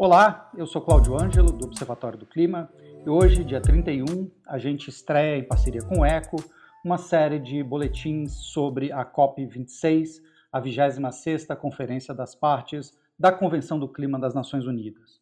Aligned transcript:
Olá, 0.00 0.48
eu 0.56 0.64
sou 0.64 0.80
Cláudio 0.80 1.20
Ângelo, 1.20 1.50
do 1.50 1.66
Observatório 1.66 2.16
do 2.16 2.24
Clima, 2.24 2.72
e 3.04 3.10
hoje, 3.10 3.42
dia 3.42 3.60
31, 3.60 4.30
a 4.46 4.56
gente 4.56 4.88
estreia 4.90 5.36
em 5.36 5.42
parceria 5.42 5.82
com 5.82 5.98
o 5.98 6.04
ECO 6.04 6.36
uma 6.84 6.96
série 6.96 7.40
de 7.40 7.64
boletins 7.64 8.30
sobre 8.30 8.92
a 8.92 9.04
COP26, 9.04 10.22
a 10.52 10.62
26ª 10.62 11.56
Conferência 11.56 12.14
das 12.14 12.32
Partes 12.32 12.96
da 13.18 13.32
Convenção 13.32 13.76
do 13.76 13.88
Clima 13.88 14.20
das 14.20 14.36
Nações 14.36 14.68
Unidas. 14.68 15.20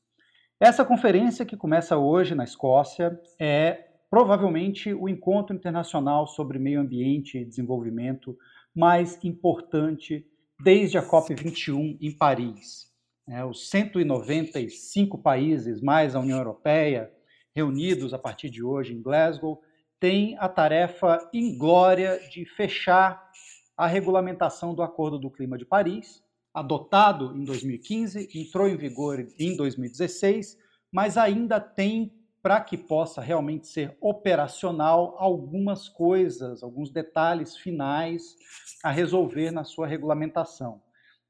Essa 0.61 0.84
conferência, 0.84 1.46
que 1.46 1.56
começa 1.56 1.96
hoje 1.96 2.34
na 2.34 2.45
Escócia, 2.45 3.18
é 3.40 3.86
provavelmente 4.11 4.93
o 4.93 5.08
encontro 5.08 5.56
internacional 5.56 6.27
sobre 6.27 6.58
meio 6.58 6.82
ambiente 6.82 7.38
e 7.38 7.46
desenvolvimento 7.46 8.36
mais 8.74 9.18
importante 9.24 10.27
desde 10.63 10.99
a 10.99 11.02
COP21 11.02 11.96
em 11.99 12.13
Paris 12.14 12.94
né, 13.26 13.44
os 13.44 13.68
195 13.68 15.18
países, 15.18 15.80
mais 15.80 16.14
a 16.14 16.21
União 16.21 16.39
Europeia, 16.39 17.12
reunidos 17.54 18.14
a 18.14 18.18
partir 18.18 18.50
de 18.50 18.62
hoje 18.62 18.94
em 18.94 19.02
Glasgow, 19.02 19.62
têm 19.99 20.36
a 20.39 20.49
tarefa 20.49 21.29
inglória 21.32 22.21
de 22.30 22.44
fechar 22.44 23.30
a 23.76 23.86
regulamentação 23.86 24.75
do 24.75 24.82
Acordo 24.82 25.18
do 25.18 25.30
Clima 25.30 25.58
de 25.58 25.64
Paris, 25.64 26.22
adotado 26.54 27.36
em 27.36 27.44
2015, 27.44 28.29
entrou 28.35 28.68
em 28.68 28.76
vigor 28.76 29.27
em 29.38 29.57
2016, 29.57 30.57
mas 30.90 31.18
ainda 31.18 31.61
tem, 31.61 32.12
para 32.42 32.61
que 32.61 32.78
possa 32.78 33.20
realmente 33.20 33.66
ser 33.66 33.97
operacional, 34.00 35.16
algumas 35.19 35.88
coisas, 35.88 36.62
alguns 36.62 36.91
detalhes 36.91 37.56
finais 37.56 38.36
a 38.83 38.91
resolver 38.91 39.50
na 39.50 39.64
sua 39.64 39.86
regulamentação. 39.86 40.80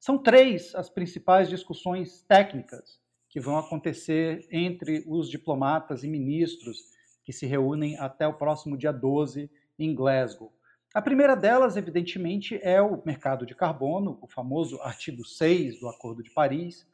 São 0.07 0.17
três 0.17 0.73
as 0.77 0.89
principais 0.89 1.49
discussões 1.49 2.23
técnicas 2.29 3.01
que 3.29 3.41
vão 3.41 3.59
acontecer 3.59 4.47
entre 4.53 5.03
os 5.05 5.29
diplomatas 5.29 6.05
e 6.05 6.09
ministros 6.09 6.79
que 7.25 7.33
se 7.33 7.45
reúnem 7.45 7.99
até 7.99 8.25
o 8.25 8.35
próximo 8.35 8.79
dia 8.79 8.93
12 8.93 9.51
em 9.77 9.93
Glasgow. 9.97 10.53
A 10.95 11.03
primeira 11.03 11.35
delas, 11.35 11.77
evidentemente, 11.77 12.57
é 12.63 12.81
o 12.81 13.03
mercado 13.05 13.45
de 13.45 13.53
carbono, 13.57 14.17
o 14.23 14.29
famoso 14.29 14.81
artigo 14.81 15.25
6 15.25 15.81
do 15.81 15.89
Acordo 15.89 16.23
de 16.23 16.31
Paris, 16.31 16.87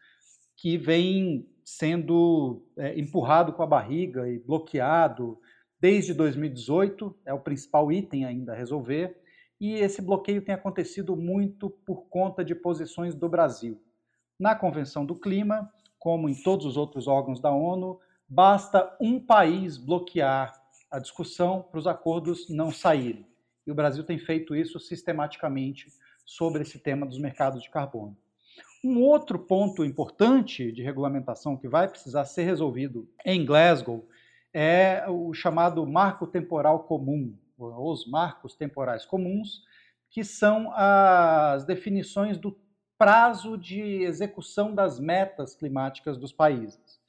que 0.56 0.78
vem 0.78 1.46
sendo 1.62 2.62
é, 2.78 2.98
empurrado 2.98 3.52
com 3.52 3.62
a 3.62 3.66
barriga 3.66 4.26
e 4.26 4.38
bloqueado 4.38 5.38
desde 5.78 6.14
2018, 6.14 7.14
é 7.26 7.34
o 7.34 7.40
principal 7.40 7.92
item 7.92 8.24
ainda 8.24 8.54
a 8.54 8.56
resolver 8.56 9.21
e 9.62 9.74
esse 9.74 10.02
bloqueio 10.02 10.42
tem 10.42 10.56
acontecido 10.56 11.14
muito 11.14 11.70
por 11.70 12.08
conta 12.08 12.44
de 12.44 12.52
posições 12.52 13.14
do 13.14 13.28
Brasil. 13.28 13.80
Na 14.36 14.56
Convenção 14.56 15.06
do 15.06 15.14
Clima, 15.14 15.72
como 16.00 16.28
em 16.28 16.34
todos 16.34 16.66
os 16.66 16.76
outros 16.76 17.06
órgãos 17.06 17.38
da 17.38 17.52
ONU, 17.52 18.00
basta 18.28 18.92
um 19.00 19.20
país 19.20 19.78
bloquear 19.78 20.52
a 20.90 20.98
discussão 20.98 21.62
para 21.62 21.78
os 21.78 21.86
acordos 21.86 22.50
não 22.50 22.72
saírem. 22.72 23.24
E 23.64 23.70
o 23.70 23.74
Brasil 23.74 24.02
tem 24.02 24.18
feito 24.18 24.56
isso 24.56 24.80
sistematicamente 24.80 25.86
sobre 26.26 26.62
esse 26.62 26.80
tema 26.80 27.06
dos 27.06 27.20
mercados 27.20 27.62
de 27.62 27.70
carbono. 27.70 28.16
Um 28.84 29.00
outro 29.00 29.38
ponto 29.38 29.84
importante 29.84 30.72
de 30.72 30.82
regulamentação 30.82 31.56
que 31.56 31.68
vai 31.68 31.86
precisar 31.86 32.24
ser 32.24 32.42
resolvido 32.42 33.08
em 33.24 33.46
Glasgow 33.46 34.08
é 34.52 35.04
o 35.08 35.32
chamado 35.32 35.86
marco 35.86 36.26
temporal 36.26 36.80
comum, 36.80 37.32
os 37.58 38.06
marcos 38.06 38.54
temporais 38.54 39.04
comuns, 39.04 39.62
que 40.10 40.22
são 40.22 40.70
as 40.74 41.64
definições 41.64 42.36
do 42.36 42.58
prazo 42.98 43.56
de 43.56 43.80
execução 44.04 44.74
das 44.74 45.00
metas 45.00 45.54
climáticas 45.54 46.16
dos 46.18 46.32
países. 46.32 47.00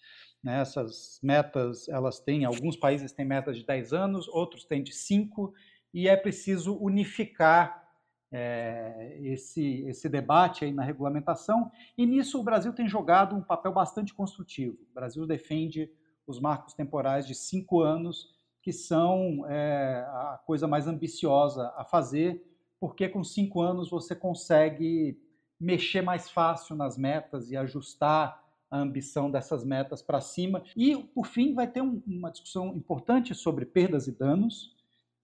Né, 0.44 0.60
essas 0.60 1.20
metas, 1.22 1.88
elas 1.88 2.20
têm, 2.20 2.46
alguns 2.46 2.76
países 2.76 3.12
têm 3.12 3.26
metas 3.26 3.58
de 3.58 3.66
10 3.66 3.94
anos, 3.94 4.28
outros 4.28 4.66
têm 4.66 4.84
de 4.84 4.94
5, 4.94 5.54
e 5.94 6.08
é 6.08 6.18
preciso 6.18 6.76
unificar 6.78 7.88
é, 8.32 9.20
esse, 9.22 9.84
esse 9.88 10.10
debate 10.10 10.66
aí 10.66 10.74
na 10.74 10.84
regulamentação, 10.84 11.72
e 11.98 12.06
nisso 12.06 12.40
o 12.40 12.44
Brasil 12.44 12.74
tem 12.74 12.88
jogado 12.88 13.36
um 13.36 13.42
papel 13.42 13.72
bastante 13.72 14.14
construtivo. 14.14 14.78
O 14.92 14.94
Brasil 14.96 15.26
defende 15.28 15.90
os 16.26 16.40
marcos 16.40 16.74
temporais 16.74 17.28
de 17.28 17.36
cinco 17.36 17.82
anos 17.82 18.33
que 18.64 18.72
são 18.72 19.46
é, 19.50 20.06
a 20.08 20.40
coisa 20.46 20.66
mais 20.66 20.88
ambiciosa 20.88 21.74
a 21.76 21.84
fazer, 21.84 22.42
porque 22.80 23.10
com 23.10 23.22
cinco 23.22 23.62
anos 23.62 23.90
você 23.90 24.16
consegue 24.16 25.20
mexer 25.60 26.02
mais 26.02 26.30
fácil 26.30 26.74
nas 26.76 26.98
metas 26.98 27.52
e 27.52 27.58
ajustar 27.58 28.42
a 28.72 28.80
ambição 28.80 29.30
dessas 29.30 29.66
metas 29.66 30.02
para 30.02 30.22
cima. 30.22 30.64
E, 30.78 30.96
por 30.96 31.28
fim, 31.28 31.54
vai 31.54 31.68
ter 31.68 31.82
um, 31.82 32.02
uma 32.08 32.32
discussão 32.32 32.70
importante 32.74 33.36
sobre 33.36 33.66
perdas 33.66 34.08
e 34.08 34.12
danos, 34.14 34.74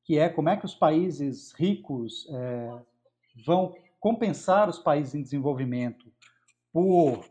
que 0.03 0.19
é 0.19 0.27
como 0.27 0.49
é 0.49 0.57
que 0.57 0.65
os 0.65 0.75
países 0.75 1.53
ricos 1.53 2.27
é, 2.29 2.77
vão 3.45 3.73
compensar 4.01 4.67
os 4.67 4.79
países 4.79 5.15
em 5.15 5.21
desenvolvimento 5.21 6.11
por 6.73 7.23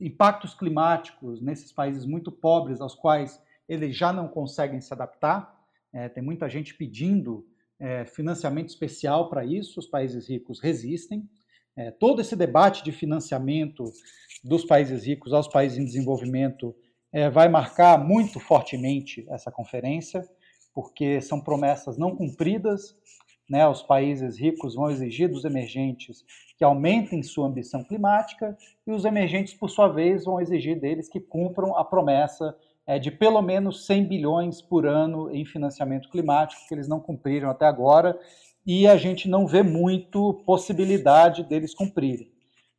impactos 0.00 0.54
climáticos 0.54 1.40
nesses 1.40 1.72
países 1.72 2.06
muito 2.06 2.30
pobres, 2.30 2.80
aos 2.80 2.94
quais 2.94 3.42
eles 3.68 3.96
já 3.96 4.12
não 4.12 4.26
conseguem 4.26 4.80
se 4.80 4.92
adaptar. 4.92 5.54
É, 5.92 6.08
tem 6.08 6.22
muita 6.22 6.48
gente 6.48 6.74
pedindo 6.74 7.46
é, 7.78 8.04
financiamento 8.04 8.68
especial 8.68 9.28
para 9.28 9.44
isso, 9.44 9.78
os 9.78 9.86
países 9.86 10.28
ricos 10.28 10.60
resistem. 10.60 11.28
É, 11.76 11.90
todo 11.90 12.20
esse 12.20 12.34
debate 12.34 12.82
de 12.82 12.90
financiamento 12.90 13.84
dos 14.42 14.64
países 14.64 15.04
ricos 15.04 15.32
aos 15.32 15.46
países 15.46 15.78
em 15.78 15.84
desenvolvimento 15.84 16.74
vai 17.32 17.48
marcar 17.48 17.98
muito 17.98 18.38
fortemente 18.38 19.26
essa 19.30 19.50
conferência, 19.50 20.28
porque 20.74 21.22
são 21.22 21.40
promessas 21.40 21.96
não 21.96 22.14
cumpridas. 22.14 22.94
Né, 23.48 23.66
os 23.66 23.82
países 23.82 24.38
ricos 24.38 24.74
vão 24.74 24.90
exigir 24.90 25.26
dos 25.26 25.46
emergentes 25.46 26.22
que 26.58 26.64
aumentem 26.64 27.22
sua 27.22 27.46
ambição 27.46 27.82
climática, 27.82 28.54
e 28.86 28.90
os 28.90 29.06
emergentes, 29.06 29.54
por 29.54 29.70
sua 29.70 29.88
vez, 29.88 30.24
vão 30.24 30.38
exigir 30.38 30.78
deles 30.78 31.08
que 31.08 31.18
cumpram 31.18 31.76
a 31.76 31.82
promessa 31.84 32.54
é, 32.88 32.98
de 32.98 33.10
pelo 33.10 33.42
menos 33.42 33.84
100 33.84 34.04
bilhões 34.06 34.62
por 34.62 34.86
ano 34.86 35.30
em 35.30 35.44
financiamento 35.44 36.08
climático, 36.08 36.66
que 36.66 36.74
eles 36.74 36.88
não 36.88 36.98
cumpriram 36.98 37.50
até 37.50 37.66
agora, 37.66 38.18
e 38.66 38.88
a 38.88 38.96
gente 38.96 39.28
não 39.28 39.46
vê 39.46 39.62
muito 39.62 40.42
possibilidade 40.46 41.44
deles 41.44 41.74
cumprirem. 41.74 42.32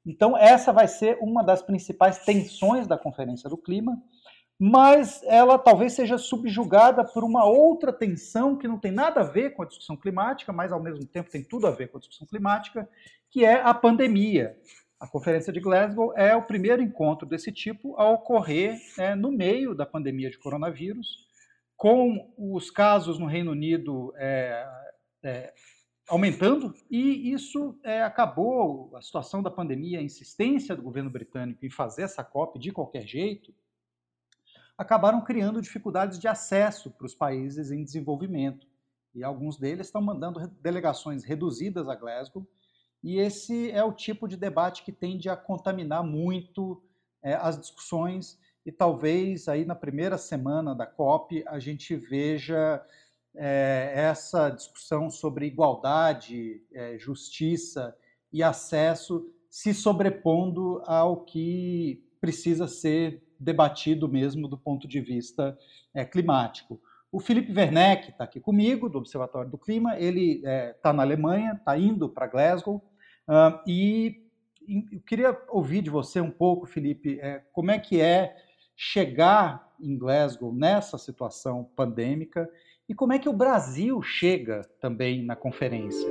Então, 0.03 0.35
essa 0.35 0.73
vai 0.73 0.87
ser 0.87 1.19
uma 1.21 1.43
das 1.43 1.61
principais 1.61 2.25
tensões 2.25 2.87
da 2.87 2.97
Conferência 2.97 3.47
do 3.47 3.55
Clima, 3.55 4.01
mas 4.59 5.21
ela 5.25 5.59
talvez 5.59 5.93
seja 5.93 6.17
subjugada 6.17 7.05
por 7.05 7.23
uma 7.23 7.45
outra 7.45 7.93
tensão 7.93 8.57
que 8.57 8.67
não 8.67 8.79
tem 8.79 8.91
nada 8.91 9.21
a 9.21 9.23
ver 9.23 9.51
com 9.51 9.61
a 9.61 9.65
discussão 9.65 9.95
climática, 9.95 10.51
mas 10.51 10.71
ao 10.71 10.81
mesmo 10.81 11.05
tempo 11.05 11.29
tem 11.29 11.43
tudo 11.43 11.67
a 11.67 11.71
ver 11.71 11.89
com 11.89 11.97
a 11.97 11.99
discussão 11.99 12.25
climática, 12.25 12.89
que 13.29 13.45
é 13.45 13.61
a 13.61 13.75
pandemia. 13.75 14.57
A 14.99 15.07
Conferência 15.07 15.53
de 15.53 15.61
Glasgow 15.61 16.13
é 16.17 16.35
o 16.35 16.43
primeiro 16.43 16.81
encontro 16.81 17.25
desse 17.25 17.53
tipo 17.53 17.95
a 17.97 18.09
ocorrer 18.09 18.77
é, 18.97 19.15
no 19.15 19.31
meio 19.31 19.73
da 19.73 19.85
pandemia 19.85 20.29
de 20.29 20.37
coronavírus, 20.37 21.25
com 21.77 22.33
os 22.37 22.69
casos 22.69 23.17
no 23.17 23.25
Reino 23.25 23.51
Unido 23.51 24.13
é, 24.17 24.67
é, 25.23 25.53
aumentando, 26.09 26.73
e 26.91 27.31
isso 27.31 27.79
é, 27.81 28.03
acabou, 28.03 28.93
a 28.97 29.01
situação 29.01 29.41
da 29.41 29.49
pandemia, 29.49 29.99
a 29.99 30.03
insistência 30.03 30.75
do 30.75 30.81
governo 30.81 31.09
britânico 31.09 31.65
em 31.65 31.69
fazer 31.69 32.01
essa 32.01 32.21
COP 32.21 32.59
de 32.59 32.71
qualquer 32.71 33.07
jeito, 33.07 33.53
acabaram 34.77 35.23
criando 35.23 35.61
dificuldades 35.61 36.19
de 36.19 36.27
acesso 36.27 36.91
para 36.91 37.05
os 37.05 37.15
países 37.15 37.71
em 37.71 37.83
desenvolvimento. 37.83 38.67
E 39.15 39.23
alguns 39.23 39.57
deles 39.57 39.87
estão 39.87 40.01
mandando 40.01 40.45
delegações 40.61 41.23
reduzidas 41.23 41.87
a 41.87 41.95
Glasgow, 41.95 42.45
e 43.03 43.17
esse 43.17 43.71
é 43.71 43.83
o 43.83 43.93
tipo 43.93 44.27
de 44.27 44.35
debate 44.35 44.83
que 44.83 44.91
tende 44.91 45.29
a 45.29 45.35
contaminar 45.35 46.03
muito 46.03 46.81
é, 47.23 47.33
as 47.33 47.59
discussões. 47.59 48.37
E 48.65 48.71
talvez 48.71 49.47
aí 49.47 49.65
na 49.65 49.75
primeira 49.75 50.17
semana 50.17 50.75
da 50.75 50.85
COP 50.85 51.43
a 51.47 51.59
gente 51.59 51.95
veja 51.95 52.83
é, 53.35 53.93
essa 53.95 54.49
discussão 54.49 55.09
sobre 55.09 55.45
igualdade, 55.45 56.61
é, 56.73 56.97
justiça 56.97 57.95
e 58.31 58.43
acesso 58.43 59.25
se 59.49 59.73
sobrepondo 59.73 60.81
ao 60.85 61.23
que 61.23 62.03
precisa 62.19 62.67
ser 62.67 63.23
debatido 63.39 64.07
mesmo 64.07 64.47
do 64.47 64.57
ponto 64.57 64.87
de 64.87 64.99
vista 64.99 65.57
é, 65.93 66.03
climático. 66.03 66.79
O 67.11 67.19
Felipe 67.19 67.51
Werneck 67.51 68.11
está 68.11 68.25
aqui 68.25 68.39
comigo, 68.39 68.87
do 68.87 68.99
Observatório 68.99 69.49
do 69.49 69.57
Clima, 69.57 69.97
ele 69.97 70.43
está 70.75 70.89
é, 70.89 70.93
na 70.93 71.01
Alemanha, 71.01 71.53
está 71.53 71.75
indo 71.75 72.07
para 72.07 72.27
Glasgow, 72.27 72.83
uh, 73.29 73.59
e, 73.65 74.21
eu 74.91 75.01
queria 75.01 75.35
ouvir 75.49 75.81
de 75.81 75.89
você 75.89 76.21
um 76.21 76.29
pouco, 76.29 76.67
Felipe, 76.67 77.19
é, 77.21 77.41
como 77.51 77.71
é 77.71 77.79
que 77.79 77.99
é 77.99 78.35
chegar 78.75 79.67
em 79.79 79.97
Glasgow 79.97 80.53
nessa 80.53 80.97
situação 80.97 81.69
pandêmica 81.75 82.49
e 82.87 82.93
como 82.93 83.13
é 83.13 83.19
que 83.19 83.29
o 83.29 83.33
Brasil 83.33 84.01
chega 84.01 84.61
também 84.79 85.23
na 85.23 85.35
conferência? 85.35 86.07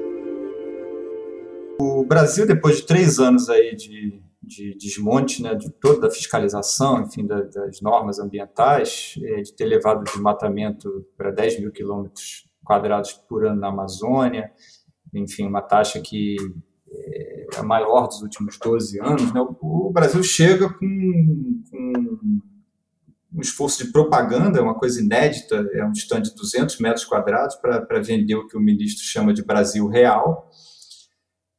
O 1.80 2.04
Brasil, 2.04 2.46
depois 2.46 2.78
de 2.78 2.86
três 2.86 3.20
anos 3.20 3.48
aí 3.48 3.76
de, 3.76 4.20
de 4.42 4.74
desmonte 4.76 5.42
né, 5.42 5.54
de 5.54 5.70
toda 5.70 6.08
a 6.08 6.10
fiscalização, 6.10 7.02
enfim, 7.02 7.24
da, 7.24 7.42
das 7.42 7.80
normas 7.80 8.18
ambientais, 8.18 9.14
é, 9.22 9.42
de 9.42 9.52
ter 9.54 9.66
levado 9.66 10.00
o 10.00 10.04
desmatamento 10.04 11.06
para 11.16 11.30
10 11.30 11.60
mil 11.60 11.70
quilômetros 11.70 12.48
quadrados 12.64 13.12
por 13.12 13.46
ano 13.46 13.60
na 13.60 13.68
Amazônia, 13.68 14.50
enfim, 15.14 15.46
uma 15.46 15.62
taxa 15.62 16.00
que 16.00 16.36
a 17.58 17.62
maior 17.62 18.06
dos 18.06 18.22
últimos 18.22 18.58
12 18.58 19.00
anos, 19.00 19.32
né, 19.32 19.40
o, 19.40 19.90
Brasil 19.92 20.22
chega 20.22 20.68
com, 20.68 21.62
com 21.70 22.40
um 23.32 23.40
esforço 23.40 23.84
de 23.84 23.92
propaganda, 23.92 24.62
uma 24.62 24.74
coisa 24.74 25.00
inédita, 25.00 25.68
é 25.74 25.84
um 25.84 25.92
stand 25.92 26.22
de 26.22 26.34
200 26.34 26.78
metros 26.80 27.04
quadrados 27.04 27.56
para 27.56 28.00
vender 28.00 28.34
o 28.34 28.46
que 28.46 28.56
o 28.56 28.60
ministro 28.60 29.04
chama 29.04 29.32
de 29.32 29.44
Brasil 29.44 29.86
Real. 29.86 30.50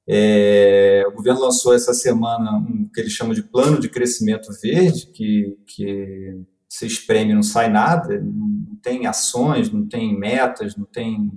É, 0.08 1.04
o 1.08 1.12
governo 1.12 1.42
lançou 1.42 1.74
essa 1.74 1.94
semana 1.94 2.58
um 2.58 2.90
que 2.92 3.00
ele 3.00 3.12
chama 3.12 3.36
de 3.36 3.44
Plano 3.44 3.80
de 3.80 3.88
Crescimento 3.88 4.50
Verde, 4.60 5.06
que, 5.14 5.56
que 5.68 6.42
se 6.68 6.86
espreme 6.86 7.34
não 7.34 7.44
sai 7.44 7.70
nada, 7.70 8.20
não 8.20 8.76
tem 8.82 9.06
ações, 9.08 9.72
não 9.72 9.88
tem 9.88 10.18
metas, 10.18 10.76
não 10.76 10.86
tem. 10.86 11.32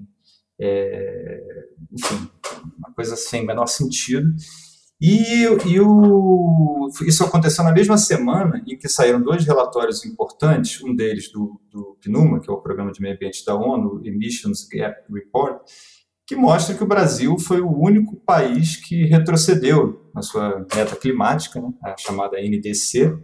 É, 0.65 1.41
enfim, 1.93 2.31
uma 2.79 2.93
coisa 2.95 3.17
sem 3.17 3.45
menor 3.45 3.67
sentido. 3.67 4.33
E, 5.01 5.43
e 5.67 5.81
o, 5.81 6.89
isso 7.05 7.25
aconteceu 7.25 7.65
na 7.65 7.73
mesma 7.73 7.99
semana 7.99 8.63
em 8.69 8.79
que 8.79 8.89
saíram 8.89 9.21
dois 9.21 9.45
relatórios 9.45 10.05
importantes, 10.05 10.81
um 10.81 10.95
deles 10.95 11.29
do, 11.33 11.61
do 11.69 11.99
PNUMA, 12.01 12.39
que 12.39 12.49
é 12.49 12.53
o 12.53 12.61
Programa 12.61 12.93
de 12.93 13.01
Meio 13.01 13.17
Ambiente 13.17 13.45
da 13.45 13.57
ONU, 13.57 14.01
Emissions 14.05 14.65
Gap 14.73 15.13
Report, 15.13 15.61
que 16.25 16.37
mostra 16.37 16.77
que 16.77 16.85
o 16.85 16.87
Brasil 16.87 17.37
foi 17.37 17.61
o 17.61 17.69
único 17.69 18.15
país 18.15 18.77
que 18.77 19.05
retrocedeu 19.07 20.09
na 20.15 20.23
sua 20.23 20.65
meta 20.73 20.95
climática, 20.95 21.61
né, 21.61 21.73
a 21.83 21.97
chamada 21.99 22.41
NDC, 22.41 23.19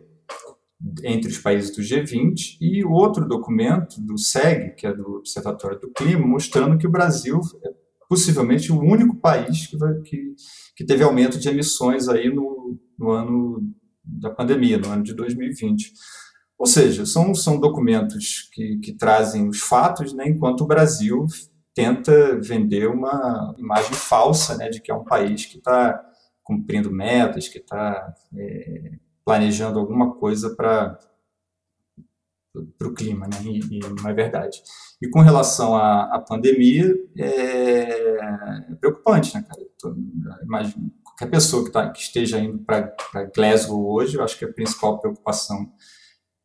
entre 1.02 1.30
os 1.30 1.38
países 1.38 1.74
do 1.74 1.82
G20, 1.82 2.56
e 2.60 2.84
outro 2.84 3.26
documento 3.26 4.00
do 4.00 4.16
SEG, 4.16 4.74
que 4.76 4.86
é 4.86 4.92
do 4.94 5.16
Observatório 5.16 5.78
do 5.78 5.90
Clima, 5.90 6.26
mostrando 6.26 6.78
que 6.78 6.86
o 6.86 6.90
Brasil 6.90 7.40
é 7.64 7.70
possivelmente 8.08 8.72
o 8.72 8.80
único 8.80 9.16
país 9.16 9.66
que, 9.66 9.76
vai, 9.76 9.94
que, 10.00 10.34
que 10.76 10.84
teve 10.84 11.02
aumento 11.02 11.38
de 11.38 11.48
emissões 11.48 12.08
aí 12.08 12.32
no, 12.32 12.78
no 12.98 13.10
ano 13.10 13.74
da 14.02 14.30
pandemia, 14.30 14.78
no 14.78 14.88
ano 14.88 15.02
de 15.02 15.14
2020. 15.14 15.92
Ou 16.58 16.66
seja, 16.66 17.04
são, 17.04 17.34
são 17.34 17.60
documentos 17.60 18.48
que, 18.52 18.78
que 18.78 18.92
trazem 18.92 19.48
os 19.48 19.60
fatos, 19.60 20.12
né, 20.12 20.28
enquanto 20.28 20.62
o 20.62 20.66
Brasil 20.66 21.26
tenta 21.74 22.40
vender 22.40 22.88
uma 22.88 23.54
imagem 23.58 23.92
falsa 23.92 24.56
né, 24.56 24.68
de 24.68 24.80
que 24.80 24.90
é 24.90 24.94
um 24.94 25.04
país 25.04 25.46
que 25.46 25.58
está 25.58 26.04
cumprindo 26.42 26.90
metas, 26.90 27.46
que 27.46 27.58
está 27.58 28.12
é, 28.36 28.92
planejando 29.28 29.78
alguma 29.78 30.14
coisa 30.14 30.56
para 30.56 30.98
para 32.78 32.88
o 32.88 32.94
clima, 32.94 33.28
né? 33.28 33.36
E, 33.44 33.76
e, 33.76 33.78
não 33.78 34.08
é 34.08 34.14
verdade. 34.14 34.62
E 35.02 35.08
com 35.08 35.20
relação 35.20 35.76
à, 35.76 36.04
à 36.16 36.18
pandemia, 36.18 36.92
é, 37.16 37.22
é, 37.22 38.74
preocupante, 38.80 39.34
né, 39.34 39.44
cara? 39.46 39.60
Imagina, 40.42 40.90
qualquer 41.04 41.26
pessoa 41.26 41.62
que, 41.62 41.70
tá, 41.70 41.90
que 41.90 42.00
esteja 42.00 42.40
indo 42.40 42.58
para 42.60 42.94
Glasgow 43.36 43.92
hoje, 43.92 44.16
eu 44.16 44.24
acho 44.24 44.36
que 44.38 44.46
a 44.46 44.52
principal 44.52 44.98
preocupação 44.98 45.70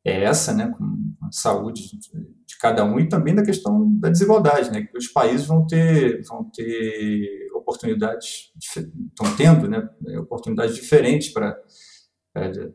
é 0.06 0.21
essa, 0.25 0.53
né, 0.53 0.68
com 0.77 0.83
a 1.25 1.31
saúde 1.31 1.97
de 1.97 2.57
cada 2.59 2.83
um 2.83 3.00
e 3.00 3.07
também 3.07 3.33
da 3.33 3.45
questão 3.45 3.97
da 3.97 4.09
desigualdade, 4.09 4.69
né, 4.69 4.83
que 4.83 4.97
os 4.97 5.07
países 5.07 5.47
vão 5.47 5.65
ter, 5.65 6.21
vão 6.27 6.44
ter 6.53 7.47
oportunidades, 7.56 8.51
estão 8.62 9.35
tendo, 9.38 9.69
né, 9.69 9.89
oportunidades 10.19 10.75
diferentes 10.75 11.30
para 11.30 11.57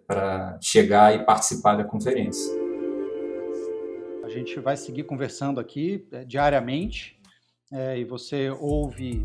para 0.06 0.58
chegar 0.60 1.14
e 1.14 1.24
participar 1.24 1.76
da 1.76 1.84
conferência. 1.84 2.52
A 4.22 4.28
gente 4.28 4.60
vai 4.60 4.76
seguir 4.76 5.04
conversando 5.04 5.58
aqui 5.58 6.06
é, 6.12 6.24
diariamente 6.24 7.18
é, 7.72 7.98
e 7.98 8.04
você 8.04 8.50
ouve 8.50 9.24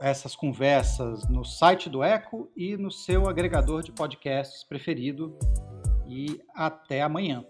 essas 0.00 0.34
conversas 0.34 1.28
no 1.28 1.44
site 1.44 1.90
do 1.90 2.02
Eco 2.02 2.50
e 2.56 2.76
no 2.76 2.90
seu 2.90 3.28
agregador 3.28 3.82
de 3.82 3.92
podcasts 3.92 4.64
preferido. 4.64 5.36
E 6.08 6.40
até 6.54 7.02
amanhã. 7.02 7.44